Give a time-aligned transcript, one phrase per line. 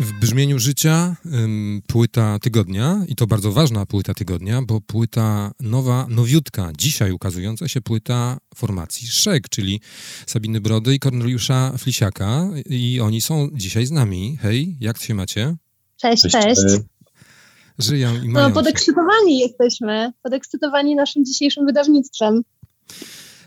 [0.00, 6.06] W brzmieniu życia ym, płyta tygodnia i to bardzo ważna płyta tygodnia, bo płyta nowa,
[6.08, 9.80] nowiutka, dzisiaj ukazująca się płyta formacji Szek, czyli
[10.26, 14.38] Sabiny Brody i Korneliusza Flisiaka i oni są dzisiaj z nami.
[14.42, 15.56] Hej, jak się macie?
[15.96, 16.32] Cześć, cześć.
[16.32, 16.95] cześć.
[17.78, 22.42] Żyją i mają No, podekscytowani jesteśmy, podekscytowani naszym dzisiejszym wydawnictwem.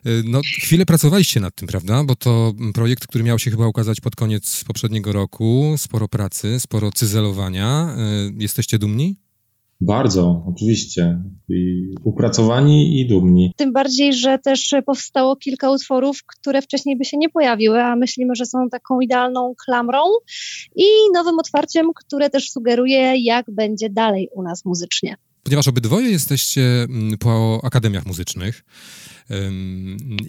[0.07, 2.03] Y, no, chwilę pracowaliście nad tym, prawda?
[2.03, 5.75] Bo to projekt, który miał się chyba ukazać pod koniec poprzedniego roku.
[5.77, 7.95] Sporo pracy, sporo cyzelowania.
[8.29, 9.15] Y, jesteście dumni?
[9.81, 11.23] Bardzo, oczywiście.
[11.49, 13.51] I upracowani i dumni.
[13.55, 18.35] Tym bardziej, że też powstało kilka utworów, które wcześniej by się nie pojawiły, a myślimy,
[18.35, 19.99] że są taką idealną klamrą
[20.75, 25.15] i nowym otwarciem, które też sugeruje, jak będzie dalej u nas muzycznie.
[25.43, 26.88] Ponieważ obydwoje jesteście
[27.19, 28.64] po akademiach muzycznych,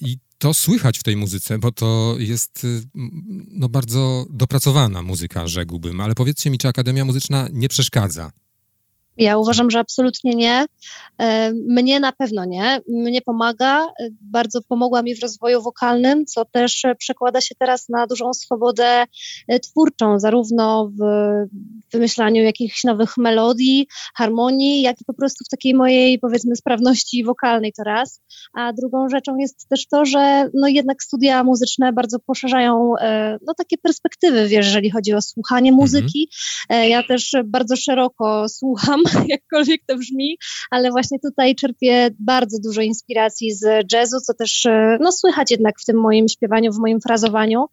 [0.01, 2.83] i to słychać w tej muzyce, bo to jest y,
[3.49, 6.01] no, bardzo dopracowana muzyka, rzekłbym.
[6.01, 8.31] Ale powiedzcie mi, czy Akademia Muzyczna nie przeszkadza?
[9.21, 10.67] Ja uważam, że absolutnie nie.
[11.19, 12.81] E, mnie na pewno nie.
[12.89, 13.85] Mnie pomaga.
[13.87, 19.05] E, bardzo pomogła mi w rozwoju wokalnym, co też przekłada się teraz na dużą swobodę
[19.49, 21.03] e, twórczą, zarówno w
[21.93, 27.73] wymyślaniu jakichś nowych melodii, harmonii, jak i po prostu w takiej mojej, powiedzmy, sprawności wokalnej
[27.73, 28.21] to raz.
[28.55, 32.95] A drugą rzeczą jest też to, że no jednak studia muzyczne bardzo poszerzają
[33.47, 36.29] no, takie perspektywy, wiesz, jeżeli chodzi o słuchanie muzyki.
[36.69, 36.91] Mhm.
[36.91, 40.39] Ja też bardzo szeroko słucham jakkolwiek to brzmi,
[40.71, 45.81] ale właśnie tutaj czerpię bardzo dużo inspiracji z jazzu, co też e, no, słychać jednak
[45.81, 47.67] w tym moim śpiewaniu, w moim frazowaniu.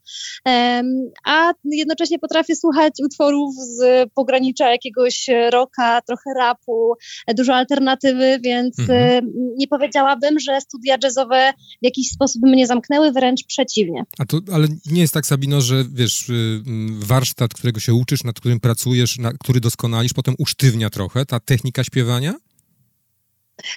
[1.24, 6.94] A jednocześnie potrafię słuchać utworów z pogranicza jakiegoś rocka, trochę rapu,
[7.36, 8.98] dużo alternatywy, więc mhm.
[8.98, 9.20] E,
[9.56, 14.04] nie powiedziałabym, że studia jazzowe w jakiś sposób mnie zamknęły, wręcz przeciwnie.
[14.18, 16.62] A to, ale nie jest tak, Sabino, że wiesz, y,
[16.98, 21.84] warsztat, którego się uczysz, nad którym pracujesz, na, który doskonalisz, potem usztywnia trochę ta technika
[21.84, 22.34] śpiewania?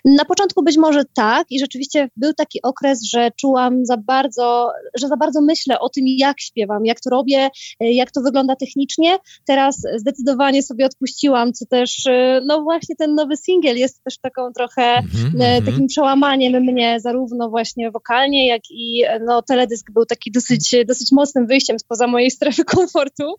[0.05, 5.07] Na początku być może tak i rzeczywiście był taki okres, że czułam za bardzo, że
[5.07, 7.49] za bardzo myślę o tym, jak śpiewam, jak to robię,
[7.79, 9.17] e, jak to wygląda technicznie.
[9.47, 14.53] Teraz zdecydowanie sobie odpuściłam, co też, e, no właśnie ten nowy singiel jest też taką
[14.53, 15.65] trochę mm-hmm.
[15.65, 21.47] takim przełamaniem mnie, zarówno właśnie wokalnie, jak i no teledysk był taki dosyć, dosyć mocnym
[21.47, 23.35] wyjściem spoza mojej strefy komfortu.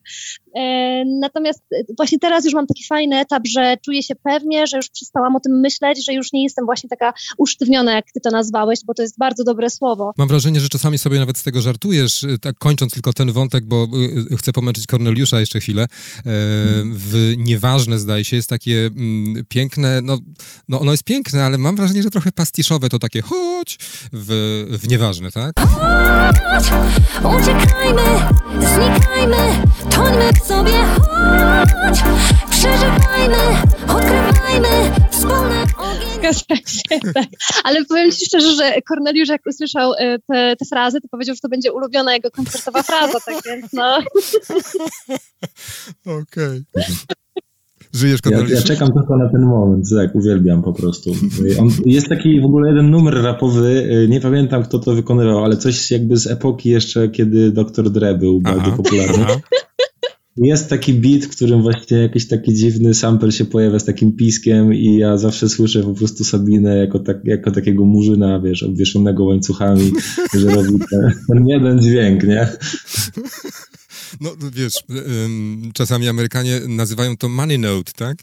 [1.21, 1.63] Natomiast
[1.97, 5.41] właśnie teraz już mam taki fajny etap, że czuję się pewnie, że już przestałam o
[5.41, 9.03] tym myśleć, że już nie jestem właśnie taka usztywniona, jak ty to nazwałeś, bo to
[9.03, 10.13] jest bardzo dobre słowo.
[10.17, 13.65] Mam wrażenie, że czasami sobie nawet z tego żartujesz, y, tak kończąc tylko ten wątek,
[13.65, 13.89] bo
[14.33, 15.83] y, chcę pomęczyć Korneliusza jeszcze chwilę.
[15.83, 15.89] E,
[16.85, 20.19] w Nieważne, zdaje się, jest takie mm, piękne, no,
[20.69, 23.79] no ono jest piękne, ale mam wrażenie, że trochę pastiszowe to takie chodź
[24.13, 25.53] w, w Nieważne, tak?
[25.61, 26.65] Chodź,
[27.41, 28.03] uciekajmy,
[28.61, 31.99] znikajmy, tońmy w sobie, chodź,
[32.63, 33.37] przeżywajmy,
[33.89, 34.69] odkrywajmy
[35.11, 36.33] wspólny ogień.
[37.15, 37.25] tak.
[37.65, 41.41] Ale powiem Ci szczerze, że Korneliusz jak usłyszał e, te, te frazy, to powiedział, że
[41.41, 43.99] to będzie ulubiona jego koncertowa fraza, tak więc no.
[46.21, 46.63] Okej.
[46.75, 46.85] Okay.
[47.93, 51.11] Żyjesz, Ja, ja, czekam tylko na ten moment, tak, uwielbiam po prostu.
[51.61, 55.57] On, jest taki w ogóle jeden numer rapowy, e, nie pamiętam kto to wykonywał, ale
[55.57, 57.91] coś jakby z epoki jeszcze, kiedy Dr.
[57.91, 59.25] Dre był aha, bardzo popularny.
[59.25, 59.41] Aha.
[60.37, 64.75] Jest taki beat, w którym właśnie jakiś taki dziwny sample się pojawia z takim piskiem
[64.75, 69.93] i ja zawsze słyszę po prostu Sabinę jako, tak, jako takiego murzyna, wiesz, obwieszonego łańcuchami,
[70.35, 72.49] że robi ten, ten jeden dźwięk, nie?
[74.21, 74.75] No wiesz,
[75.75, 78.17] czasami Amerykanie nazywają to money note, tak?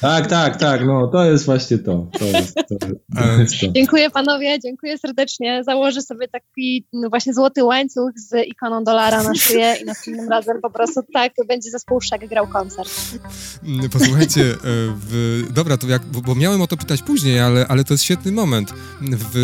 [0.00, 2.06] Tak, tak, tak, no to jest właśnie to.
[2.18, 2.76] to, jest, to,
[3.16, 3.54] to jest.
[3.74, 5.64] Dziękuję panowie, dziękuję serdecznie.
[5.64, 10.60] Założę sobie taki no właśnie złoty łańcuch z ikoną dolara na szyję i następnym razem
[10.62, 12.90] po prostu tak będzie zespół Szek grał koncert.
[13.92, 14.56] Posłuchajcie, e,
[14.96, 18.04] w, dobra, to jak, bo, bo, miałem o to pytać później, ale, ale to jest
[18.04, 18.72] świetny moment.
[19.00, 19.36] W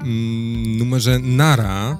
[0.00, 1.96] mm, numerze Nara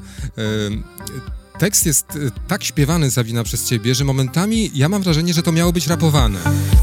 [1.62, 2.18] tekst jest e,
[2.48, 6.38] tak śpiewany, Zawina, przez ciebie, że momentami ja mam wrażenie, że to miało być rapowane.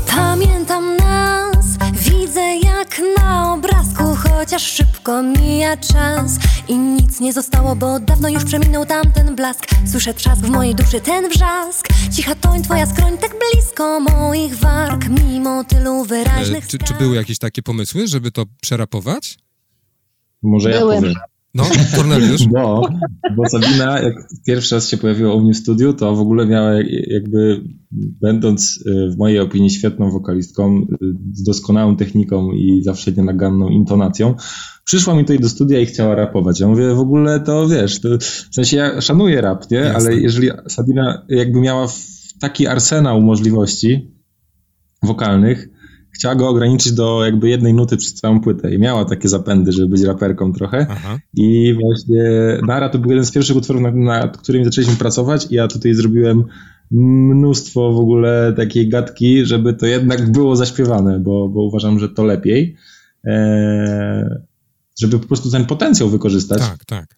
[0.07, 7.99] Pamiętam nas, widzę jak na obrazku, chociaż szybko mija czas i nic nie zostało, bo
[7.99, 9.65] dawno już przeminął tamten blask.
[9.91, 11.87] Słyszę trzask w mojej duszy, ten wrzask.
[12.11, 17.15] Cicha toń, twoja skroń tak blisko moich warg, mimo tylu wyraźnych e, czy, czy były
[17.15, 19.37] jakieś takie pomysły, żeby to przerapować?
[20.41, 21.13] Może ja powiem.
[21.55, 21.63] No,
[21.95, 22.47] Korneliusz?
[22.47, 22.89] Bo,
[23.37, 24.13] bo Sabina, jak
[24.47, 26.71] pierwszy raz się pojawiła u mnie w studiu, to w ogóle miała
[27.07, 27.63] jakby,
[28.21, 30.85] będąc y, w mojej opinii świetną wokalistką, y,
[31.33, 34.35] z doskonałą techniką i zawsze nienaganną intonacją,
[34.83, 36.59] przyszła mi tutaj do studia i chciała rapować.
[36.59, 38.09] Ja mówię, w ogóle to wiesz, to,
[38.49, 39.77] w sensie ja szanuję rap, nie?
[39.77, 39.95] Jasne.
[39.95, 41.87] Ale jeżeli Sabina jakby miała
[42.39, 44.11] taki arsenał możliwości
[45.03, 45.69] wokalnych,
[46.19, 49.87] chciała go ograniczyć do jakby jednej nuty przez całą płytę i miała takie zapędy, żeby
[49.87, 50.87] być raperką trochę.
[50.89, 51.19] Aha.
[51.33, 52.23] I właśnie
[52.67, 55.93] Nara to był jeden z pierwszych utworów, nad, nad którymi zaczęliśmy pracować i ja tutaj
[55.93, 56.43] zrobiłem
[56.91, 62.23] mnóstwo w ogóle takiej gadki, żeby to jednak było zaśpiewane, bo, bo uważam, że to
[62.23, 62.75] lepiej.
[63.23, 64.25] Eee,
[65.01, 66.59] żeby po prostu ten potencjał wykorzystać.
[66.59, 67.15] Tak, tak.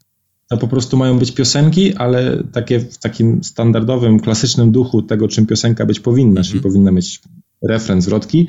[0.49, 5.45] To po prostu mają być piosenki, ale takie w takim standardowym, klasycznym duchu tego, czym
[5.45, 6.47] piosenka być powinna, mm -hmm.
[6.47, 7.21] czyli powinna mieć
[7.69, 8.47] refren, zwrotki,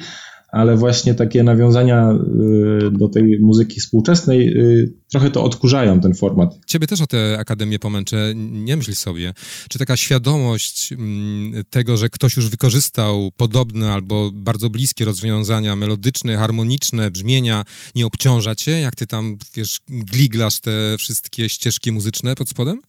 [0.53, 6.59] ale właśnie takie nawiązania y, do tej muzyki współczesnej y, trochę to odkurzają ten format.
[6.67, 9.35] Ciebie też o tę akademię pomęczę, nie myśl sobie.
[9.69, 16.37] Czy taka świadomość mm, tego, że ktoś już wykorzystał podobne albo bardzo bliskie rozwiązania melodyczne,
[16.37, 17.65] harmoniczne, brzmienia,
[17.95, 22.81] nie obciąża cię, jak ty tam, wiesz, gliglasz te wszystkie ścieżki muzyczne pod spodem?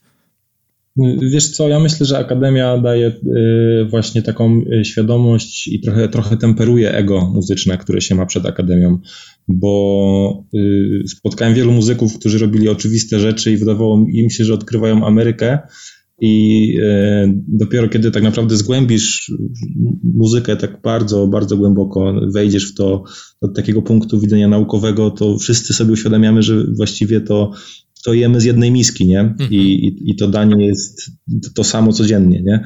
[1.32, 6.38] Wiesz co, ja myślę, że Akademia daje y, właśnie taką y, świadomość i trochę, trochę
[6.38, 9.00] temperuje ego muzyczne, które się ma przed Akademią,
[9.48, 15.06] bo y, spotkałem wielu muzyków, którzy robili oczywiste rzeczy i wydawało im się, że odkrywają
[15.06, 15.60] Amerykę
[16.22, 16.78] i
[17.48, 19.32] dopiero kiedy tak naprawdę zgłębisz
[20.04, 23.04] muzykę tak bardzo, bardzo głęboko, wejdziesz w to
[23.42, 27.52] od takiego punktu widzenia naukowego, to wszyscy sobie uświadamiamy, że właściwie to
[28.06, 29.20] to jemy z jednej miski, nie?
[29.20, 29.52] Mhm.
[29.52, 31.12] I, i, to danie jest
[31.56, 32.64] to samo codziennie, nie?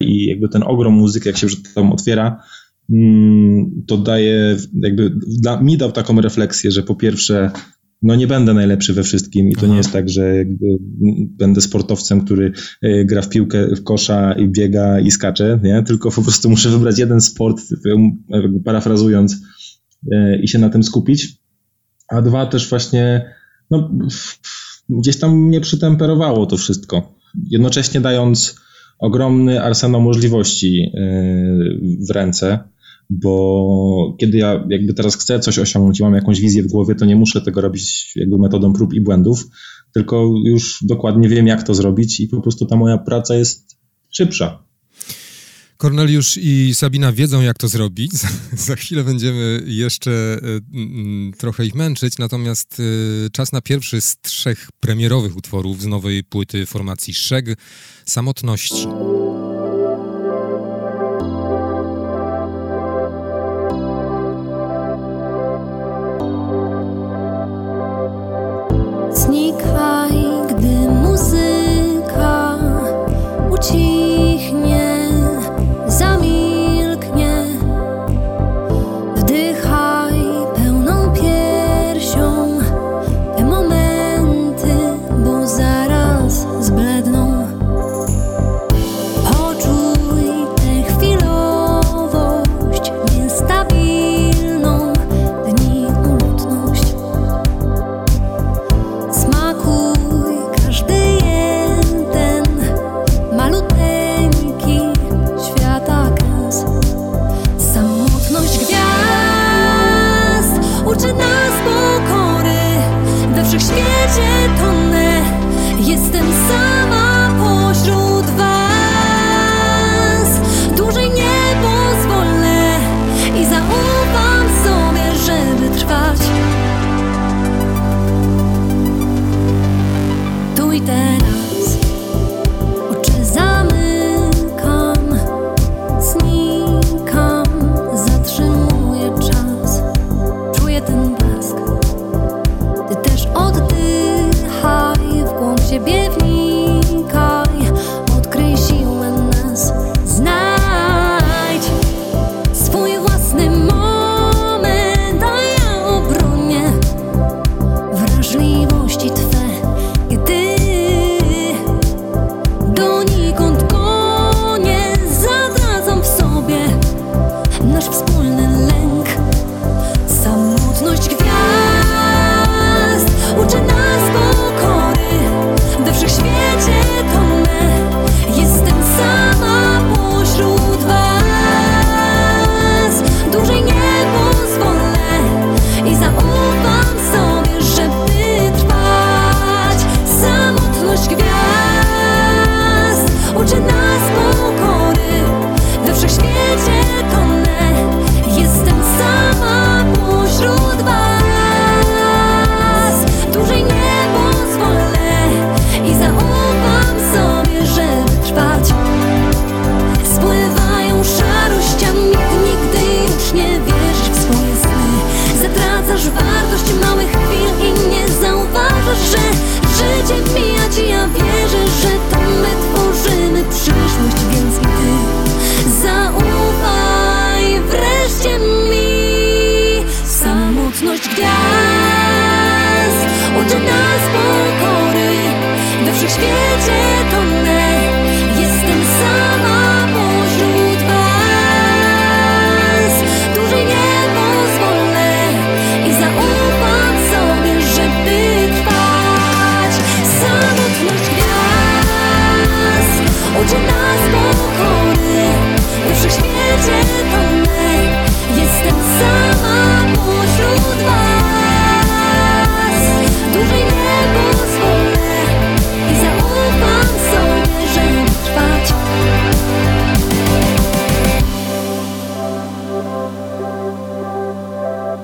[0.00, 2.42] I jakby ten ogrom muzyki, jak się już tam otwiera,
[2.92, 5.18] mm, to daje, jakby
[5.62, 7.50] mi dał taką refleksję, że po pierwsze,
[8.02, 9.70] no nie będę najlepszy we wszystkim i to Aha.
[9.70, 10.66] nie jest tak, że jakby
[11.38, 12.52] będę sportowcem, który
[12.82, 15.82] e, gra w piłkę, w kosza i biega i skacze, nie?
[15.82, 17.62] Tylko po prostu muszę wybrać jeden sport,
[18.64, 19.36] parafrazując,
[20.12, 21.40] e, i się na tym skupić.
[22.08, 23.34] A dwa też właśnie,
[23.70, 23.90] no
[24.98, 27.14] gdzieś tam mnie przytemperowało to wszystko.
[27.50, 28.56] Jednocześnie dając
[28.98, 30.90] ogromny arsenał możliwości e,
[32.08, 32.58] w ręce,
[33.10, 37.04] bo kiedy ja jakby teraz chcę coś osiągnąć i mam jakąś wizję w głowie, to
[37.04, 39.46] nie muszę tego robić jakby metodą prób i błędów,
[39.94, 43.76] tylko już dokładnie wiem, jak to zrobić i po prostu ta moja praca jest
[44.10, 44.69] szybsza.
[45.80, 48.12] Korneliusz i Sabina wiedzą, jak to zrobić.
[48.52, 50.40] Za, chwilę będziemy jeszcze
[51.32, 56.24] y, trochę ich męczyć, natomiast y, czas na pierwszy z trzech premierowych utworów z nowej
[56.24, 57.46] płyty formacji Szeg
[58.06, 58.86] Samotności.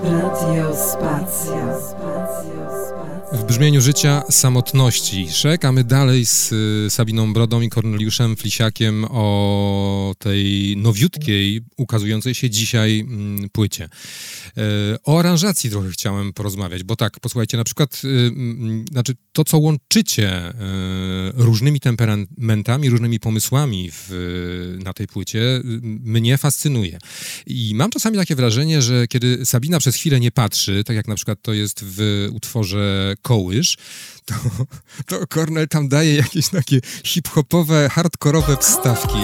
[0.07, 1.97] Radio Spazio.
[3.47, 5.29] Brzmieniu życia samotności.
[5.31, 13.01] Szekamy dalej z y, Sabiną Brodą i Korneliuszem Flisiakiem o tej nowiutkiej, ukazującej się dzisiaj
[13.01, 13.85] mm, płycie.
[13.85, 14.61] E,
[15.05, 19.59] o aranżacji trochę chciałem porozmawiać, bo tak, posłuchajcie, na przykład, y, mm, znaczy to, co
[19.59, 20.55] łączycie e,
[21.35, 26.99] różnymi temperamentami, różnymi pomysłami w, na tej płycie, mnie fascynuje.
[27.47, 31.15] I mam czasami takie wrażenie, że kiedy Sabina przez chwilę nie patrzy, tak jak na
[31.15, 33.77] przykład to jest w utworze Kołysz,
[34.25, 34.35] to,
[35.07, 39.19] to Cornell tam daje jakieś takie hip-hopowe, hardkorowe wstawki.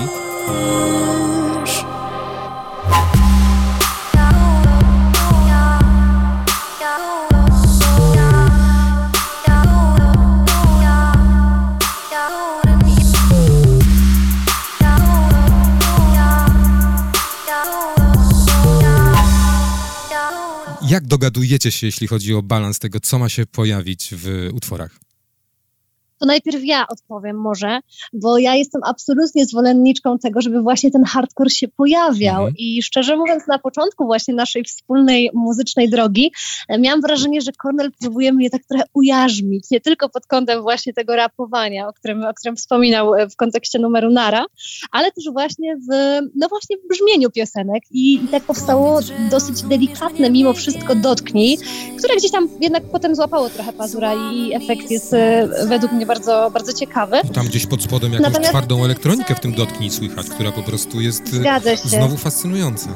[20.92, 25.00] Jak dogadujecie się, jeśli chodzi o balans tego, co ma się pojawić w utworach?
[26.22, 27.80] To najpierw ja odpowiem może,
[28.12, 32.54] bo ja jestem absolutnie zwolenniczką tego, żeby właśnie ten hardcore się pojawiał mhm.
[32.58, 36.32] i szczerze mówiąc na początku właśnie naszej wspólnej muzycznej drogi
[36.68, 40.92] e, miałam wrażenie, że Cornel próbuje mnie tak trochę ujarzmić, nie tylko pod kątem właśnie
[40.92, 44.44] tego rapowania, o którym, o którym wspominał e, w kontekście numeru Nara,
[44.90, 49.00] ale też właśnie w, no właśnie w brzmieniu piosenek i, i tak powstało
[49.30, 51.58] dosyć delikatne mimo wszystko dotknij,
[51.98, 55.14] które gdzieś tam jednak potem złapało trochę pazura i efekt jest
[55.66, 57.16] według mnie bardzo, bardzo ciekawy.
[57.34, 58.50] Tam gdzieś pod spodem jakąś Natomiast...
[58.50, 61.22] twardą elektronikę w tym dotknij słychać, która po prostu jest
[61.84, 62.88] znowu fascynująca.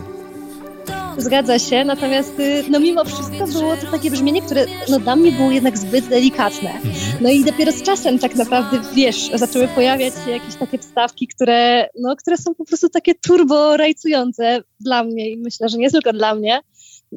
[1.19, 5.33] Zgadza się, natomiast y, no mimo wszystko było to takie brzmienie, które no dla mnie
[5.33, 6.71] było jednak zbyt delikatne.
[6.71, 6.95] Mhm.
[7.21, 11.89] No i dopiero z czasem tak naprawdę, wiesz, zaczęły pojawiać się jakieś takie wstawki, które,
[12.01, 16.13] no, które są po prostu takie turbo rajcujące dla mnie i myślę, że nie tylko
[16.13, 16.61] dla mnie.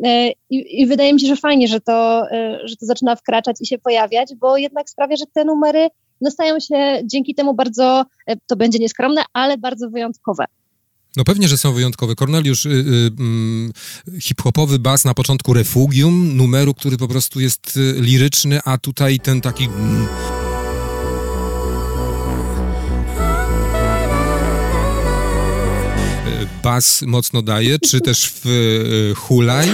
[0.06, 3.56] E, I, I, wydaje mi się, że fajnie, że to, e, że to zaczyna wkraczać
[3.62, 5.88] i się pojawiać, bo jednak sprawia, że te numery
[6.22, 10.46] no, stają się dzięki temu bardzo, e, to będzie nieskromne, ale bardzo wyjątkowe.
[11.18, 12.16] No pewnie, że są wyjątkowe.
[12.16, 13.12] Corneliusz, y, y,
[14.14, 19.20] y, hip-hopowy bas na początku Refugium, numeru, który po prostu jest y, liryczny, a tutaj
[19.20, 19.64] ten taki...
[19.66, 20.08] Mm,
[26.64, 29.68] bas mocno daje, czy też w y, hulaj.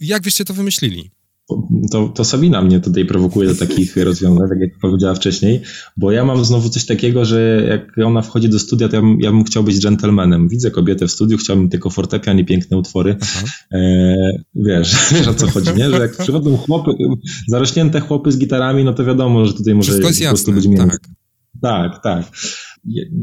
[0.00, 1.10] Jak byście to wymyślili?
[1.90, 5.62] To, to Sabina mnie tutaj prowokuje do takich rozwiązań, tak jak powiedziała wcześniej,
[5.96, 9.20] bo ja mam znowu coś takiego, że jak ona wchodzi do studia, to ja bym,
[9.20, 10.48] ja bym chciał być gentlemanem.
[10.48, 13.16] Widzę kobietę w studiu, chciałbym tylko fortepian i piękne utwory.
[13.72, 14.16] E,
[14.54, 15.90] wiesz, wiesz o co chodzi, nie?
[15.90, 16.90] Że jak przychodzą chłopy,
[17.48, 20.70] zarośnięte chłopy z gitarami, no to wiadomo, że tutaj może Wszystko jest po prostu jasne,
[20.70, 21.00] być tak.
[21.62, 22.24] Tak, tak.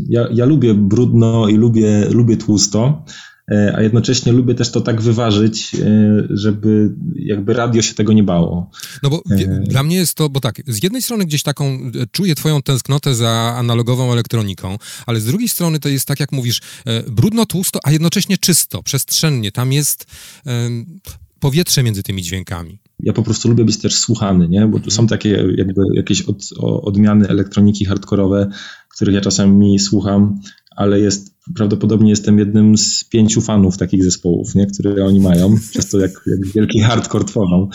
[0.09, 3.05] Ja, ja lubię brudno i lubię, lubię tłusto,
[3.75, 5.79] a jednocześnie lubię też to tak wyważyć, e,
[6.29, 8.69] żeby jakby radio się tego nie bało.
[9.03, 9.59] No bo e...
[9.67, 11.79] dla mnie jest to, bo tak, z jednej strony gdzieś taką
[12.11, 16.61] czuję twoją tęsknotę za analogową elektroniką, ale z drugiej strony to jest tak, jak mówisz,
[17.11, 19.51] brudno, tłusto, a jednocześnie czysto, przestrzennie.
[19.51, 20.05] Tam jest
[21.39, 22.79] powietrze między tymi dźwiękami.
[22.99, 24.67] Ja po prostu lubię być też słuchany, nie?
[24.67, 28.49] bo tu są takie jakby jakieś od, odmiany elektroniki hardkorowe,
[28.89, 30.41] których ja czasami słucham,
[30.75, 35.89] ale jest prawdopodobnie jestem jednym z pięciu fanów takich zespołów, nie, które oni mają, przez
[35.89, 37.69] to jak, jak wielki hardcore tworzą.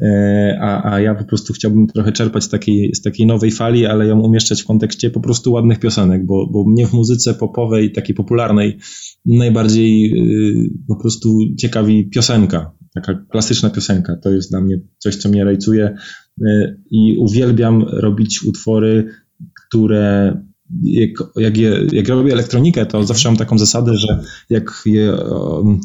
[0.00, 3.86] E, a, a ja po prostu chciałbym trochę czerpać z takiej, z takiej nowej fali,
[3.86, 7.92] ale ją umieszczać w kontekście po prostu ładnych piosenek, bo, bo mnie w muzyce popowej,
[7.92, 8.78] takiej popularnej,
[9.26, 14.16] najbardziej y, po prostu ciekawi piosenka, taka klasyczna piosenka.
[14.16, 15.96] To jest dla mnie coś, co mnie rajcuje
[16.42, 19.08] y, i uwielbiam robić utwory,
[19.66, 20.36] które
[20.82, 25.18] jak, jak, je, jak robię elektronikę, to zawsze mam taką zasadę, że jak, je,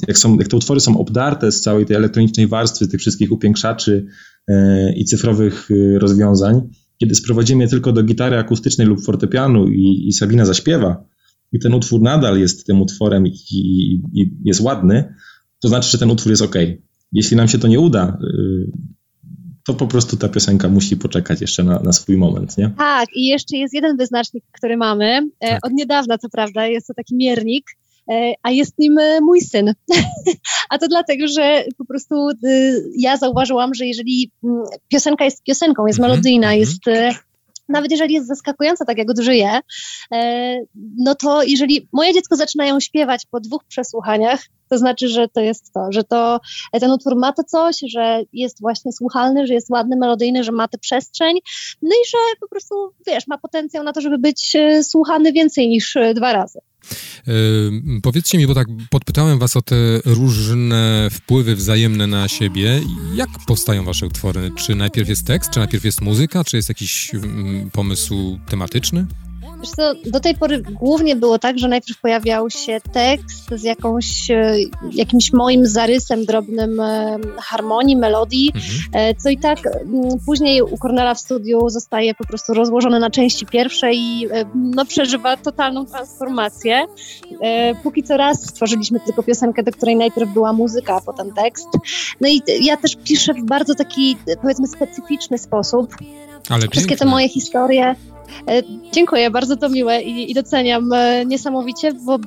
[0.07, 4.05] jak, są, jak te utwory są obdarte z całej tej elektronicznej warstwy, tych wszystkich upiększaczy
[4.47, 6.61] e, i cyfrowych e, rozwiązań,
[6.97, 11.03] kiedy sprowadzimy je tylko do gitary akustycznej lub fortepianu i, i Sabina zaśpiewa,
[11.51, 15.13] i ten utwór nadal jest tym utworem i, i, i jest ładny,
[15.59, 16.55] to znaczy, że ten utwór jest ok.
[17.11, 18.27] Jeśli nam się to nie uda, e,
[19.65, 22.71] to po prostu ta piosenka musi poczekać jeszcze na, na swój moment, nie?
[22.77, 25.65] Tak, i jeszcze jest jeden wyznacznik, który mamy, e, tak.
[25.65, 27.65] od niedawna co prawda, jest to taki miernik,
[28.43, 29.73] a jest nim mój syn.
[30.69, 32.29] a to dlatego, że po prostu
[32.97, 36.59] ja zauważyłam, że jeżeli mm, piosenka jest piosenką, jest mhm, melodyjna, mhm.
[36.59, 36.81] jest
[37.69, 39.59] nawet jeżeli jest zaskakująca, tak jak żyje,
[40.97, 45.73] no to jeżeli moje dziecko zaczynają śpiewać po dwóch przesłuchaniach, to znaczy, że to jest
[45.73, 46.39] to, że to
[46.71, 50.67] ten utwór ma to coś, że jest właśnie słuchalny, że jest ładny, melodyjny, że ma
[50.67, 51.37] tę przestrzeń,
[51.81, 52.75] no i że po prostu,
[53.07, 56.59] wiesz, ma potencjał na to, żeby być e, słuchany więcej niż e, dwa razy.
[58.03, 59.75] Powiedzcie mi, bo tak podpytałem was o te
[60.05, 62.81] różne wpływy wzajemne na siebie.
[63.15, 64.51] Jak powstają wasze utwory?
[64.57, 69.05] Czy najpierw jest tekst, czy najpierw jest muzyka, czy jest jakiś mm, pomysł tematyczny?
[69.75, 74.55] Co, do tej pory głównie było tak, że najpierw pojawiał się tekst z jakąś, e,
[74.91, 78.71] jakimś moim zarysem drobnym e, harmonii, melodii, mhm.
[78.93, 79.59] E, co i tak
[80.25, 85.37] później u Cornela w studiu zostaje po prostu rozłożone na części pierwsze i no, przeżywa
[85.37, 86.85] totalną transformację.
[87.83, 91.67] Póki co raz stworzyliśmy tylko piosenkę, do której najpierw była muzyka, a potem tekst.
[92.21, 95.95] No i ja też piszę w bardzo taki, powiedzmy, specyficzny sposób.
[96.49, 97.95] Ale Wszystkie te moje historie
[98.91, 102.19] dziękuję, bardzo to miłe i, i doceniam e, niesamowicie, bo e,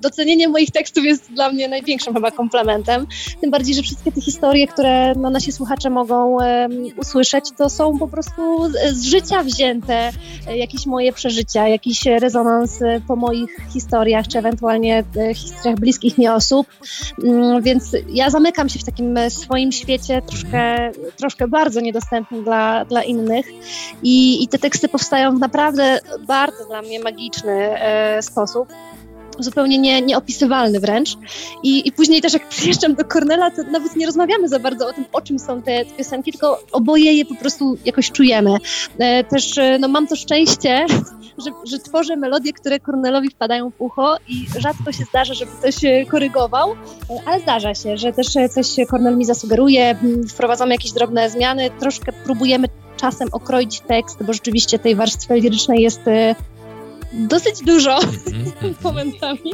[0.00, 3.06] docenienie moich tekstów jest dla mnie największym chyba komplementem.
[3.40, 6.36] Tym bardziej, że wszystkie te historie, które no, nasi słuchacze mogą
[6.96, 8.42] usłyszeć, to są po prostu
[8.92, 10.10] z życia wzięte
[10.56, 16.66] jakieś moje przeżycia, jakiś rezonans po moich historiach, czy ewentualnie historiach bliskich mi osób.
[17.18, 23.02] Um, więc ja zamykam się w takim swoim świecie, troszkę, troszkę bardzo niedostępnym dla, dla
[23.02, 23.46] innych
[24.02, 25.49] i, i te teksty powstają naprawdę
[26.26, 28.68] bardzo dla mnie magiczny e, sposób
[29.42, 31.16] zupełnie nie, nieopisywalny wręcz.
[31.62, 34.92] I, I później też jak przyjeżdżam do Cornela, to nawet nie rozmawiamy za bardzo o
[34.92, 38.56] tym, o czym są te piosenki, tylko oboje je po prostu jakoś czujemy.
[38.98, 40.86] E, też e, no, mam to szczęście,
[41.44, 45.74] że, że tworzę melodie, które Cornelowi wpadają w ucho i rzadko się zdarza, żeby coś
[46.08, 46.74] korygował,
[47.26, 49.96] ale zdarza się, że też coś Cornel mi zasugeruje,
[50.28, 52.68] wprowadzamy jakieś drobne zmiany, troszkę próbujemy
[53.00, 56.34] czasem okroić tekst, bo rzeczywiście tej warstwy lirycznej jest y,
[57.12, 58.74] dosyć dużo mm-hmm.
[58.84, 59.52] momentami,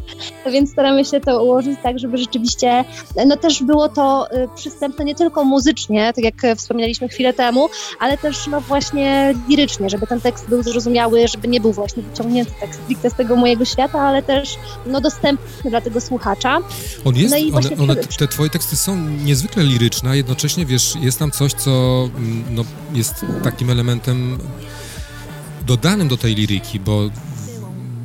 [0.53, 2.85] więc staramy się to ułożyć tak, żeby rzeczywiście,
[3.27, 7.69] no też było to y, przystępne nie tylko muzycznie, tak jak wspomnieliśmy chwilę temu,
[8.01, 12.53] ale też no właśnie lirycznie, żeby ten tekst był zrozumiały, żeby nie był właśnie wyciągnięty
[12.61, 16.59] tekst stricte z tego mojego świata, ale też no dostępny dla tego słuchacza.
[17.05, 21.19] On jest, no one, one, te twoje teksty są niezwykle liryczne, a jednocześnie wiesz, jest
[21.19, 21.71] tam coś, co
[22.17, 24.39] mm, no, jest takim elementem
[25.67, 27.11] dodanym do tej liryki, bo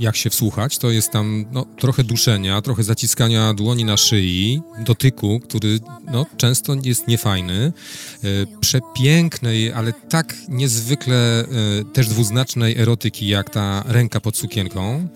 [0.01, 5.39] jak się wsłuchać, to jest tam no, trochę duszenia, trochę zaciskania dłoni na szyi, dotyku,
[5.39, 5.79] który
[6.11, 7.73] no, często jest niefajny,
[8.23, 11.45] e, przepięknej, ale tak niezwykle e,
[11.93, 15.07] też dwuznacznej erotyki, jak ta ręka pod sukienką.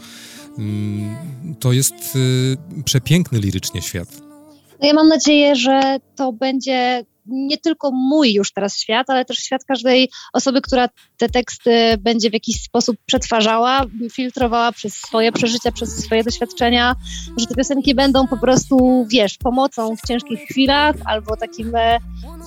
[0.58, 1.16] Mm,
[1.60, 4.08] to jest e, przepiękny lirycznie świat.
[4.82, 9.38] No ja mam nadzieję, że to będzie nie tylko mój już teraz świat, ale też
[9.38, 15.72] świat każdej osoby, która te teksty będzie w jakiś sposób przetwarzała, filtrowała przez swoje przeżycia,
[15.72, 16.96] przez swoje doświadczenia,
[17.40, 21.98] że te piosenki będą po prostu, wiesz, pomocą w ciężkich chwilach albo takim e,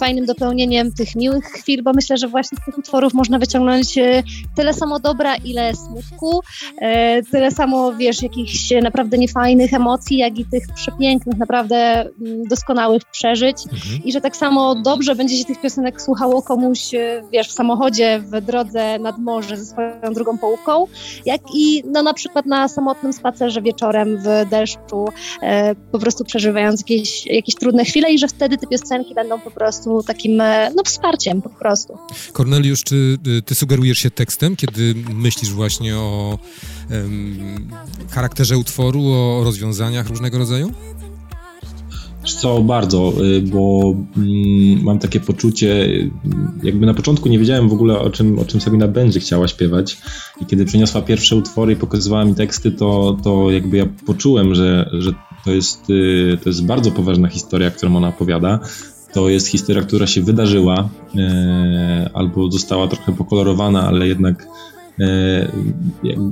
[0.00, 4.22] fajnym dopełnieniem tych miłych chwil, bo myślę, że właśnie z tych utworów można wyciągnąć e,
[4.56, 6.40] tyle samo dobra, ile smutku,
[6.80, 13.02] e, tyle samo, wiesz, jakichś naprawdę niefajnych emocji, jak i tych przepięknych, naprawdę mm, doskonałych
[13.12, 14.04] przeżyć mhm.
[14.04, 16.80] i że tak samo dobrze będzie się tych piosenek słuchało komuś,
[17.32, 20.86] wiesz, w samochodzie, w drodze nad morze ze swoją drugą połówką,
[21.26, 25.08] jak i no, na przykład na samotnym spacerze wieczorem w deszczu,
[25.42, 29.50] e, po prostu przeżywając jakieś, jakieś trudne chwile i że wtedy te piosenki będą po
[29.50, 31.98] prostu takim e, no, wsparciem po prostu.
[32.32, 36.38] Korneliusz, czy y, ty sugerujesz się tekstem, kiedy myślisz właśnie o
[38.10, 40.72] charakterze utworu, o rozwiązaniach różnego rodzaju?
[42.34, 45.88] Co, bardzo, y, bo mm, mam takie poczucie,
[46.62, 49.98] jakby na początku nie wiedziałem w ogóle o czym, o czym Sabina będzie chciała śpiewać
[50.40, 54.90] i kiedy przyniosła pierwsze utwory i pokazywała mi teksty, to, to jakby ja poczułem, że,
[54.92, 55.12] że
[55.44, 58.60] to, jest, y, to jest bardzo poważna historia, którą ona opowiada.
[59.12, 61.18] To jest historia, która się wydarzyła y,
[62.14, 64.46] albo została trochę pokolorowana, ale jednak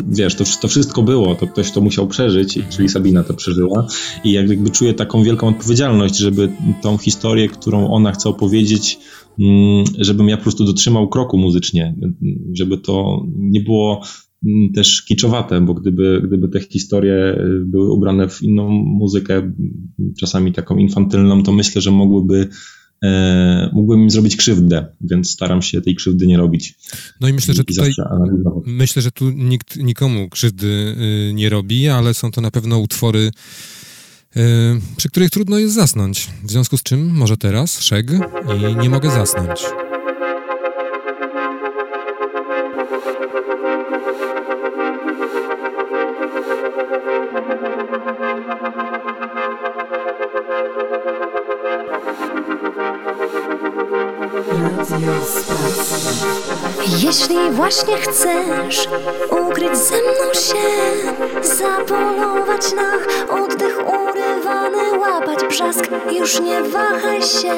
[0.08, 3.86] wiesz, to, to wszystko było, to ktoś to musiał przeżyć, czyli Sabina to przeżyła.
[4.24, 6.52] I jakby czuję taką wielką odpowiedzialność, żeby
[6.82, 8.98] tą historię, którą ona chce opowiedzieć,
[9.40, 11.94] mm, żebym ja po prostu dotrzymał kroku muzycznie,
[12.52, 14.02] żeby to nie było
[14.46, 19.52] mm, też kiczowate, bo gdyby, gdyby te historie były ubrane w inną muzykę,
[20.20, 22.48] czasami taką infantylną, to myślę, że mogłyby e,
[23.72, 26.74] mógłbym im zrobić krzywdę, więc staram się tej krzywdy nie robić.
[27.20, 27.92] No i myślę, że tutaj
[28.66, 30.66] myślę, że tu nikt nikomu krzywdy
[31.30, 33.30] y, nie robi, ale są to na pewno utwory
[34.36, 34.40] y,
[34.96, 36.28] przy których trudno jest zasnąć.
[36.44, 38.10] W związku z czym może teraz szeg
[38.58, 39.60] i nie mogę zasnąć.
[57.06, 58.88] Jeśli właśnie chcesz
[59.30, 60.56] ukryć ze mną się,
[61.42, 62.92] zapolować na
[63.36, 63.95] oddech
[64.46, 67.52] urywany, łapać brzask, już nie wahaj się.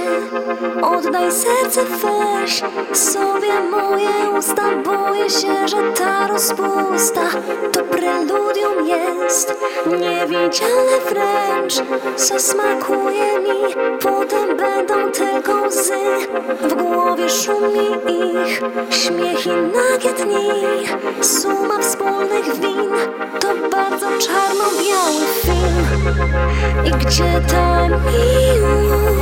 [0.83, 7.21] Oddaj serce, weź sobie moje usta, boję się, że ta rozpusta
[7.73, 9.55] to preludium jest,
[9.87, 11.75] niewidzialne wręcz,
[12.17, 15.99] co smakuje mi, potem będą tylko łzy,
[16.61, 20.89] w głowie szumi ich śmiech i nagie dni,
[21.21, 22.91] suma wspólnych win,
[23.41, 26.78] to bardzo czarno-biały film.
[26.85, 29.19] I gdzie ta miłość?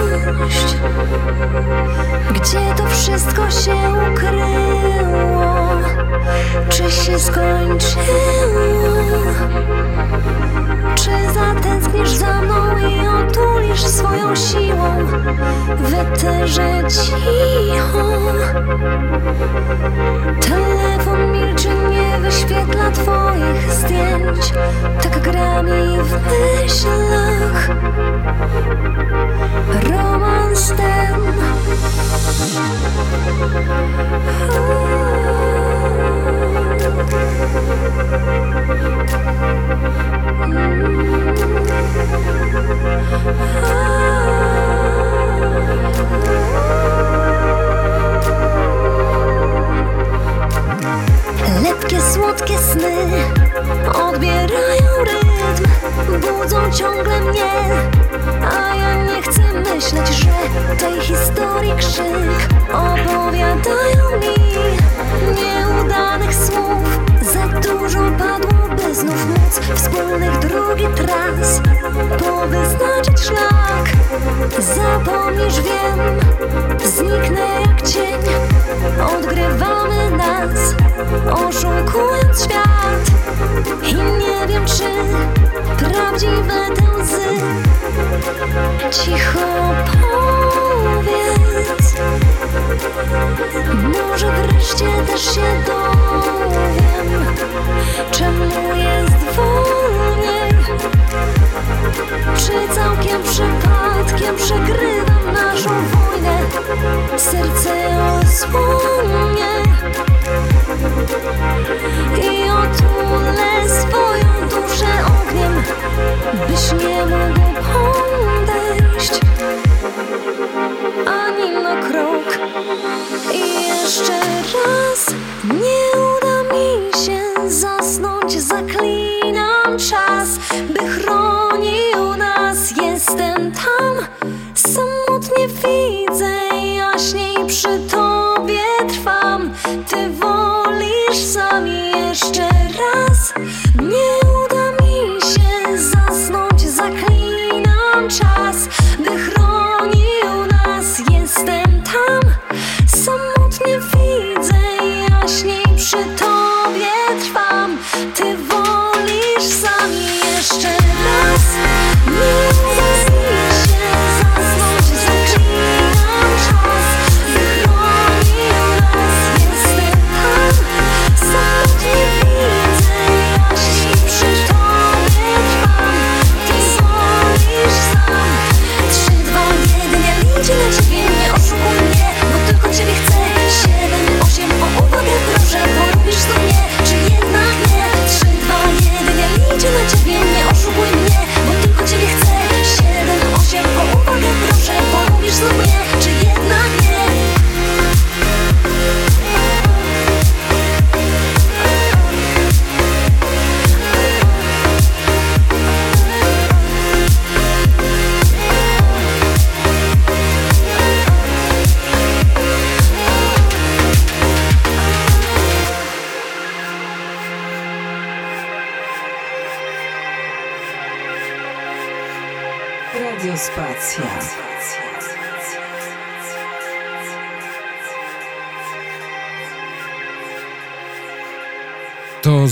[2.30, 3.74] Gdzie to wszystko się
[4.12, 5.56] ukryło?
[6.68, 8.06] Czy się skończyło?
[10.94, 15.06] Czy zatęsknisz za mną i otulisz swoją siłą
[15.78, 18.06] w eterze cicho?
[20.40, 24.52] Telefon milczy, nie wyświetla twoich zdjęć
[25.02, 26.12] Tak gra mi w
[26.62, 27.45] myślach
[29.88, 31.22] Романштейн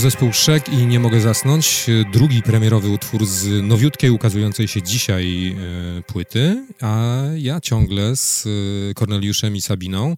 [0.05, 1.85] zespół Szek i Nie mogę zasnąć.
[2.13, 5.55] Drugi premierowy utwór z nowiutkiej, ukazującej się dzisiaj
[5.99, 8.47] e, płyty, a ja ciągle z
[8.91, 10.15] e, Korneliuszem i Sabiną.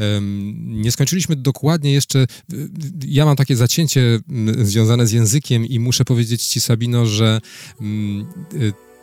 [0.00, 0.20] E,
[0.66, 2.18] nie skończyliśmy dokładnie jeszcze.
[2.18, 2.26] E,
[3.06, 4.20] ja mam takie zacięcie
[4.58, 7.40] związane z językiem i muszę powiedzieć ci, Sabino, że
[7.80, 7.84] e,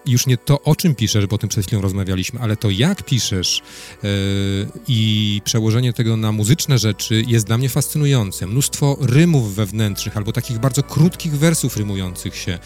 [0.06, 3.04] już nie to, o czym piszesz, bo o tym przed chwilą rozmawialiśmy, ale to jak
[3.04, 3.62] piszesz
[4.04, 4.10] yy,
[4.88, 8.48] i przełożenie tego na muzyczne rzeczy jest dla mnie fascynujące.
[8.48, 12.60] Mnóstwo rymów wewnętrznych albo takich bardzo krótkich wersów rymujących się.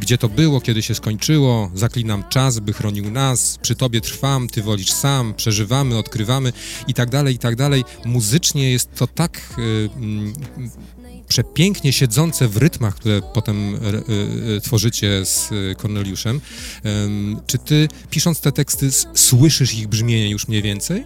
[0.00, 4.62] Gdzie to było, kiedy się skończyło, zaklinam czas, by chronił nas, przy tobie trwam, ty
[4.62, 6.52] wolisz sam, przeżywamy, odkrywamy
[6.88, 7.84] i tak dalej, i tak dalej.
[8.04, 9.54] Muzycznie jest to tak...
[9.58, 11.01] Yy,
[11.32, 13.78] przepięknie siedzące w rytmach, które potem y,
[14.56, 16.40] y, tworzycie z Korneliuszem.
[17.46, 21.04] Czy ty, pisząc te teksty, słyszysz ich brzmienie już mniej więcej?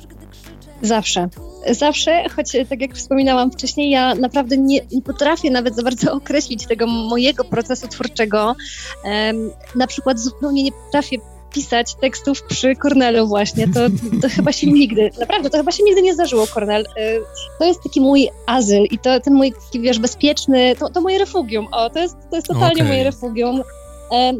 [0.82, 1.28] Zawsze.
[1.70, 6.66] Zawsze, choć tak jak wspominałam wcześniej, ja naprawdę nie, nie potrafię nawet za bardzo określić
[6.66, 8.56] tego mojego procesu twórczego.
[9.04, 11.18] Um, na przykład zupełnie nie potrafię
[11.56, 13.68] pisać tekstów przy Cornelu właśnie.
[13.68, 13.80] To,
[14.22, 16.82] to chyba się nigdy, naprawdę, to chyba się nigdy nie zdarzyło, Cornel.
[16.82, 17.20] Y,
[17.58, 21.18] to jest taki mój azyl i to ten mój, taki, wiesz, bezpieczny, to, to moje
[21.18, 21.68] refugium.
[21.72, 22.88] O, to jest, to jest totalnie okay.
[22.88, 23.62] moje refugium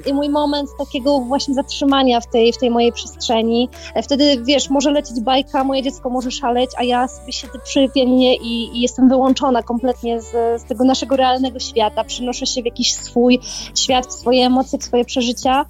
[0.07, 3.69] i mój moment takiego właśnie zatrzymania w tej, w tej mojej przestrzeni.
[3.95, 8.37] E, wtedy, wiesz, może lecieć bajka, moje dziecko może szaleć, a ja sobie siedzę przypięknie
[8.37, 12.05] i, i jestem wyłączona kompletnie z, z tego naszego realnego świata.
[12.05, 13.41] Przynoszę się w jakiś swój
[13.75, 15.67] świat, w swoje emocje, w swoje przeżycia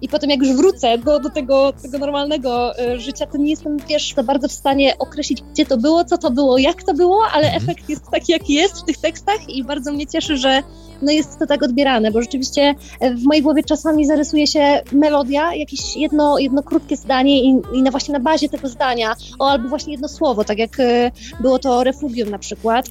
[0.00, 3.76] i potem jak już wrócę do, do tego, tego normalnego e, życia, to nie jestem,
[3.88, 7.22] wiesz, za bardzo w stanie określić, gdzie to było, co to było, jak to było,
[7.32, 7.62] ale mhm.
[7.62, 10.62] efekt jest taki, jaki jest w tych tekstach i bardzo mnie cieszy, że
[11.02, 15.96] no jest to tak odbierane, bo rzeczywiście w mojej głowie czasami zarysuje się melodia, jakieś
[15.96, 19.92] jedno, jedno krótkie zdanie i, i na właśnie na bazie tego zdania, o albo właśnie
[19.92, 21.10] jedno słowo, tak jak e,
[21.40, 22.86] było to Refugium na przykład,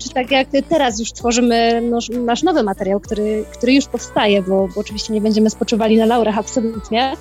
[0.00, 1.82] czy tak jak teraz już tworzymy
[2.24, 6.38] nasz nowy materiał, który, który już powstaje, bo, bo oczywiście nie będziemy spoczywali na laurach
[6.38, 7.16] absolutnie.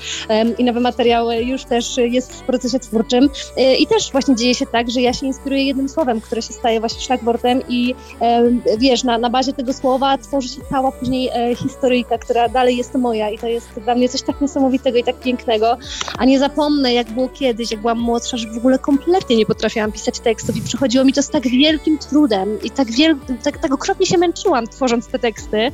[0.58, 3.30] I nowy materiał już też jest w procesie twórczym.
[3.58, 6.54] E, i też właśnie dzieje się tak, że ja się inspiruję jednym słowem, które się
[6.54, 7.96] staje właśnie szlagwortem i
[8.78, 9.87] wiesz, na, na bazie tego słowa
[10.22, 14.10] tworzy się cała później e, historyjka, która dalej jest moja i to jest dla mnie
[14.10, 15.78] coś tak niesamowitego i tak pięknego.
[16.18, 19.92] A nie zapomnę, jak było kiedyś, jak byłam młodsza, że w ogóle kompletnie nie potrafiłam
[19.92, 23.74] pisać tekstów i przychodziło mi to z tak wielkim trudem i tak, wiel tak, tak
[23.74, 25.72] okropnie się męczyłam tworząc te teksty.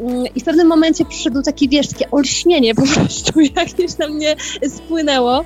[0.00, 4.36] Mm, I w pewnym momencie przyszedł taki, wiesz, takie olśnienie po prostu jakieś na mnie
[4.68, 5.44] spłynęło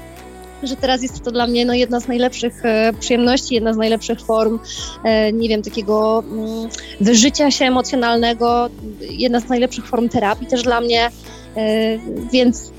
[0.63, 4.21] że teraz jest to dla mnie no, jedna z najlepszych e, przyjemności, jedna z najlepszych
[4.21, 4.59] form,
[5.05, 6.69] e, nie wiem, takiego mm,
[7.01, 8.71] wyżycia się emocjonalnego,
[9.01, 11.11] jedna z najlepszych form terapii też dla mnie,
[11.57, 11.99] e,
[12.33, 12.71] więc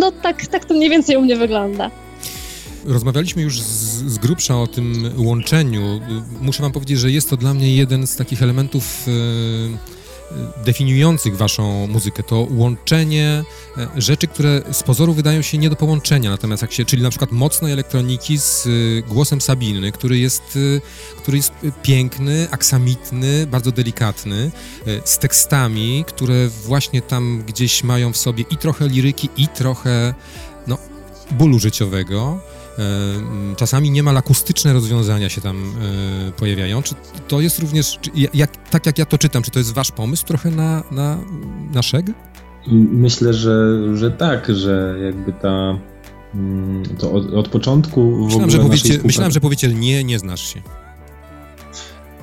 [0.00, 1.90] no tak, tak to mniej więcej u mnie wygląda.
[2.84, 6.00] Rozmawialiśmy już z, z grubsza o tym łączeniu.
[6.40, 9.06] Muszę wam powiedzieć, że jest to dla mnie jeden z takich elementów
[10.64, 13.44] definiujących waszą muzykę, to łączenie
[13.78, 17.10] e, rzeczy, które z pozoru wydają się nie do połączenia, natomiast jak się, czyli na
[17.10, 23.72] przykład mocnej elektroniki z e, głosem Sabiny, który jest, e, który jest piękny, aksamitny, bardzo
[23.72, 24.50] delikatny,
[25.04, 30.14] z tekstami, które właśnie tam gdzieś mają w sobie i trochę liryki, i trochę
[30.66, 30.78] no,
[31.30, 32.40] bólu życiowego.
[32.78, 35.56] E, czasami niemal akustyczne rozwiązania się tam
[36.28, 36.82] e, pojawiają.
[36.82, 36.94] Czy
[37.28, 37.98] to jest również,
[38.34, 41.18] jak, tak jak ja to czytam, czy to jest wasz pomysł trochę na, na,
[41.74, 42.06] na szeg?
[42.92, 45.78] Myślę, że, że tak, że jakby ta
[46.34, 48.98] mm, to od, od początku w myślałem, że powiecie.
[49.04, 50.60] Myślałem, że powiecie nie, nie znasz się.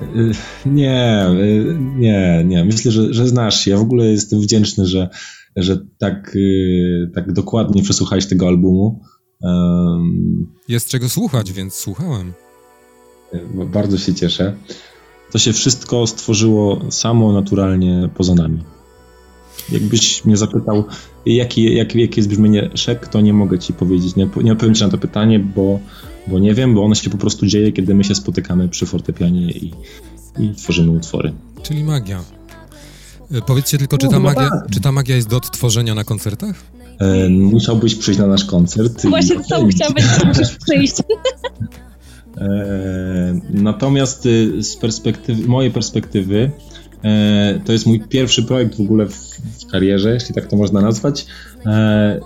[0.02, 0.32] Y,
[0.66, 2.64] nie, y, nie, nie.
[2.64, 3.70] Myślę, że, że znasz się.
[3.70, 5.08] Ja w ogóle jestem wdzięczny, że,
[5.56, 9.00] że tak, y, tak dokładnie przesłuchałeś tego albumu.
[9.40, 12.32] Um, Jest czego słuchać, więc słuchałem.
[13.66, 14.56] Bardzo się cieszę.
[15.32, 18.64] To się wszystko stworzyło samo, naturalnie poza nami.
[19.72, 20.84] Jakbyś mnie zapytał,
[21.26, 24.16] jaki, jak, jakie jest brzmienie szek, to nie mogę ci powiedzieć.
[24.16, 25.80] Nie, nie odpowiem ci na to pytanie, bo,
[26.26, 29.50] bo nie wiem, bo ono się po prostu dzieje, kiedy my się spotykamy przy fortepianie
[29.50, 29.72] i,
[30.38, 31.32] i tworzymy utwory.
[31.62, 32.24] Czyli magia.
[33.32, 36.54] E, powiedzcie tylko, czy ta, magia, czy ta magia jest do odtworzenia na koncertach?
[36.98, 39.06] E, musiałbyś przyjść na nasz koncert.
[39.06, 40.94] Właśnie to samo chciałam powiedzieć, musisz przyjść.
[42.40, 46.50] E, natomiast y, z perspektywy, mojej perspektywy,
[47.04, 51.26] e, to jest mój pierwszy projekt w ogóle w, karierze, jeśli tak to można nazwać,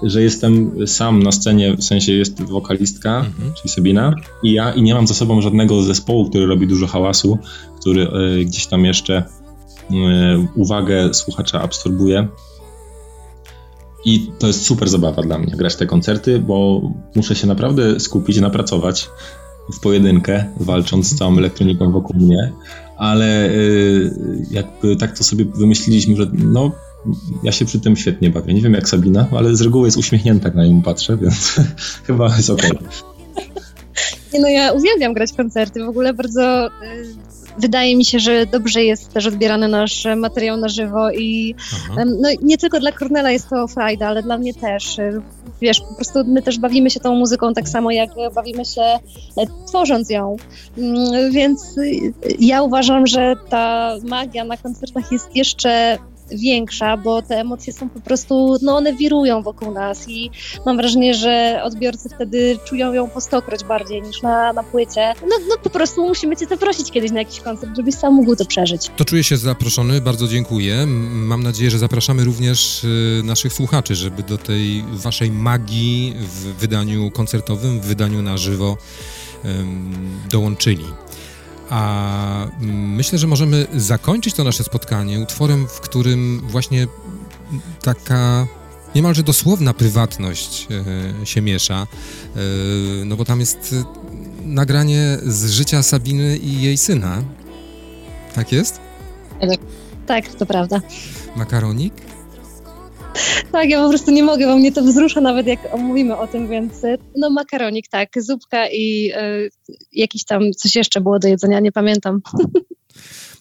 [0.02, 3.52] że jestem sam na scenie, w sensie jest wokalistka, mhm.
[3.54, 7.38] czyli Sabina, i ja, i nie mam za sobą żadnego zespołu, który robi dużo hałasu,
[7.80, 8.08] który
[8.44, 9.22] gdzieś tam jeszcze
[10.54, 12.28] uwagę słuchacza absorbuje.
[14.04, 16.82] I to jest super zabawa dla mnie, grać te koncerty, bo
[17.14, 19.10] muszę się naprawdę skupić, napracować
[19.74, 22.52] w pojedynkę, walcząc z całą elektroniką wokół mnie,
[22.96, 24.10] ale y,
[24.50, 26.70] jakby tak to sobie wymyśliliśmy, że no
[27.42, 28.54] ja się przy tym świetnie bawię.
[28.54, 31.54] Nie wiem jak Sabina, ale z reguły jest uśmiechnięta, jak na nią patrzę, więc
[32.06, 32.50] chyba jest.
[32.50, 32.70] Okay.
[34.34, 35.84] Nie no, ja uwielbiam grać koncerty.
[35.84, 36.70] W ogóle bardzo y,
[37.58, 41.54] wydaje mi się, że dobrze jest też odbierany nasz materiał na żywo i
[41.96, 44.96] no, nie tylko dla Cornela jest to frajda, ale dla mnie też.
[45.60, 49.00] Wiesz, po prostu my też bawimy się tą muzyką tak samo, jak bawimy się e,
[49.68, 50.36] tworząc ją.
[50.78, 51.76] Mm, więc
[52.38, 55.98] ja uważam, że ta magia na koncertach jest jeszcze
[56.34, 60.30] większa, bo te emocje są po prostu, no one wirują wokół nas i
[60.66, 65.14] mam wrażenie, że odbiorcy wtedy czują ją po stokroć bardziej niż na, na płycie.
[65.22, 68.44] No, no po prostu musimy cię zaprosić kiedyś na jakiś koncert, żebyś sam mógł to
[68.44, 68.90] przeżyć.
[68.96, 70.86] To czuję się zaproszony, bardzo dziękuję.
[71.12, 77.10] Mam nadzieję, że zapraszamy również y, naszych słuchaczy, żeby do tej waszej magii w wydaniu
[77.10, 78.76] koncertowym, w wydaniu na żywo
[80.30, 80.84] dołączyli.
[81.72, 82.46] A
[82.96, 86.86] myślę, że możemy zakończyć to nasze spotkanie utworem, w którym właśnie
[87.82, 88.46] taka
[88.94, 90.68] niemalże dosłowna prywatność
[91.22, 91.86] e, się miesza,
[92.36, 93.74] e, no bo tam jest
[94.44, 97.22] nagranie z życia Sabiny i jej syna.
[98.34, 98.80] Tak jest?
[100.06, 100.80] Tak, to prawda.
[101.36, 101.94] Makaronik?
[103.52, 106.48] Tak, ja po prostu nie mogę, bo mnie to wzrusza nawet jak omówimy o tym,
[106.48, 109.50] więc y, no makaronik, tak, zupka i y,
[109.92, 112.20] jakiś tam coś jeszcze było do jedzenia, nie pamiętam.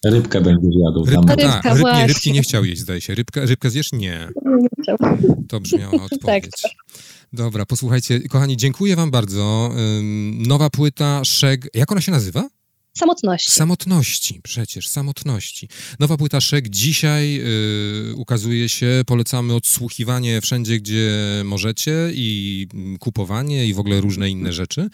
[0.04, 1.04] Rybkę będziesz jadł.
[1.04, 3.14] Rybka, Rybka, ta, ryb, nie, rybki nie chciał jeść, zdaje się.
[3.14, 3.92] Rybka, rybkę zjesz?
[3.92, 4.28] Nie.
[4.44, 4.96] Nie chciał.
[5.48, 6.50] To brzmiała tak, odpowiedź.
[6.62, 6.72] tak.
[7.32, 9.70] Dobra, posłuchajcie, kochani, dziękuję wam bardzo.
[10.46, 12.48] Nowa płyta, Szeg, jak ona się nazywa?
[12.98, 13.50] Samotności.
[13.50, 15.68] Samotności, przecież, samotności.
[16.00, 17.40] Nowa płyta Szek dzisiaj
[18.10, 21.10] y, ukazuje się, polecamy odsłuchiwanie wszędzie, gdzie
[21.44, 22.66] możecie i
[23.00, 24.88] kupowanie i w ogóle różne inne rzeczy.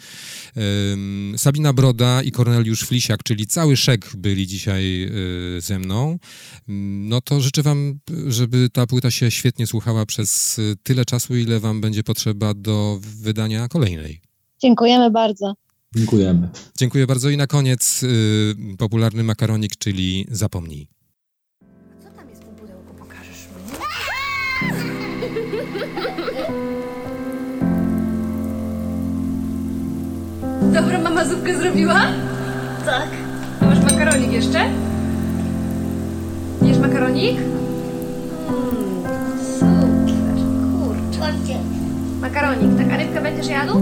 [1.33, 5.03] Y, Sabina Broda i Korneliusz Flisiak, czyli cały Szek byli dzisiaj
[5.57, 6.17] y, ze mną.
[7.07, 11.81] No to życzę wam, żeby ta płyta się świetnie słuchała przez tyle czasu, ile wam
[11.81, 14.21] będzie potrzeba do wydania kolejnej.
[14.61, 15.55] Dziękujemy bardzo.
[15.95, 16.49] Dziękujemy.
[16.77, 20.87] Dziękuję bardzo i na koniec y, popularny makaronik, czyli zapomnij.
[22.03, 22.93] Co tam jest w pudełku?
[22.93, 23.79] Pokażesz mi?
[30.73, 32.01] Dobra, mama zupkę zrobiła?
[32.85, 33.09] Tak.
[33.61, 34.69] A masz makaronik jeszcze?
[36.61, 37.37] Jesz makaronik?
[37.37, 39.03] Mm,
[39.59, 40.35] super,
[40.79, 41.59] kurczę.
[42.21, 43.81] Makaronik, tak, a rybkę będziesz jadł?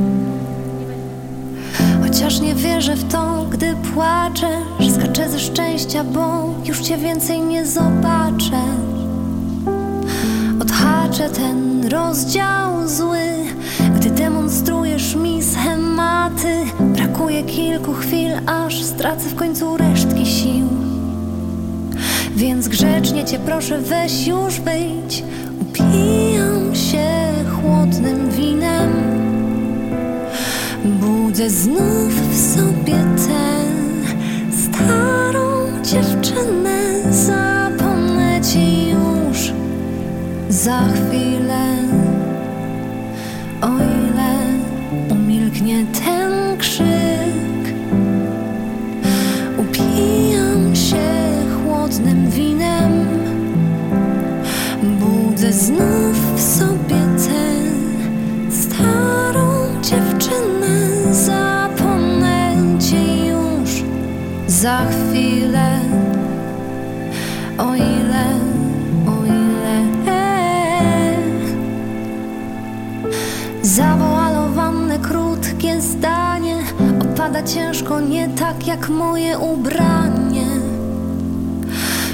[2.08, 7.66] Chociaż nie wierzę w to, gdy płaczesz Skaczę ze szczęścia, bo już cię więcej nie
[7.66, 8.62] zobaczę.
[10.62, 13.20] Odhaczę ten rozdział zły
[13.96, 16.66] Gdy demonstrujesz mi schematy.
[16.80, 20.68] Brakuje kilku chwil, aż stracę w końcu resztki sił.
[22.36, 25.24] Więc grzecznie cię proszę, weź już wyjdź
[25.62, 26.27] Upijam
[31.38, 33.66] Budzę znów w sobie tę
[34.52, 39.54] starą dziewczynę Zapomnę ci już
[40.50, 41.27] za chwilę
[64.68, 65.80] za chwilę.
[67.58, 68.26] O ile,
[69.08, 69.78] o ile
[73.62, 76.56] Zawoalowane krótkie zdanie.
[77.02, 80.48] Opada ciężko nie tak jak moje ubranie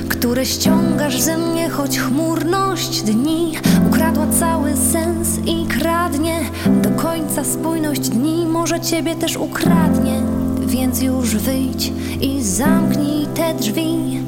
[0.09, 3.53] które ściągasz ze mnie, choć chmurność dni
[3.87, 6.39] ukradła cały sens i kradnie.
[6.81, 10.21] Do końca spójność dni, może ciebie też ukradnie,
[10.73, 14.21] więc już wyjdź i zamknij te drzwi.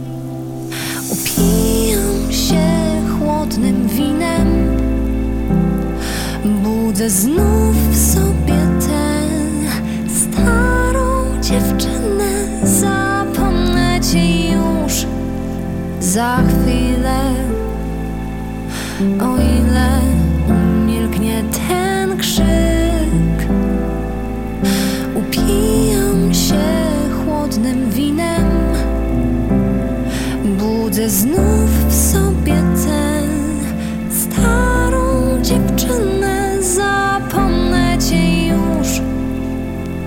[1.09, 2.65] Upijam się
[3.19, 4.77] chłodnym winem,
[6.63, 9.21] budzę znów w sobie tę
[10.07, 14.93] starą dziewczynę, zapomnę ci już
[15.99, 17.19] za chwilę,
[19.19, 19.99] o ile
[20.47, 21.84] umilknie ten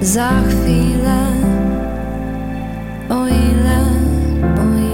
[0.08, 1.20] za chwilę,
[3.08, 3.80] o ile,
[4.60, 4.88] o ile.